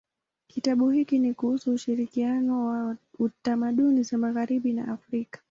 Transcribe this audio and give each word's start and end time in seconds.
Kitabu 0.47 0.89
hiki 0.91 1.19
ni 1.19 1.33
kuhusu 1.33 1.71
ushirikiano 1.71 2.65
wa 3.19 3.29
tamaduni 3.41 4.03
za 4.03 4.17
magharibi 4.17 4.73
na 4.73 4.87
Afrika. 4.87 5.39